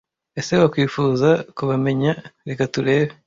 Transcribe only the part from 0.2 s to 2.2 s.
Ese wakwifuza kubamenya